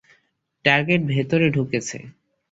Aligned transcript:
Target 0.65 1.01
ভেতরে 1.05 1.47
ঢুকেছে। 1.49 1.97